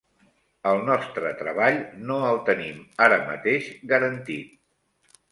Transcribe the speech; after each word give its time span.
El 0.67 0.79
nostre 0.85 1.33
treball 1.41 1.75
no 2.11 2.17
el 2.29 2.39
tenim 2.47 2.79
ara 3.07 3.19
mateix 3.27 3.67
garantit. 3.93 5.15